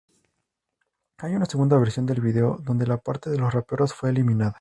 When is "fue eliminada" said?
3.93-4.49